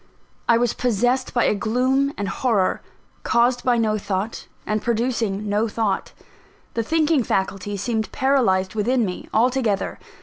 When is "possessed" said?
0.73-1.31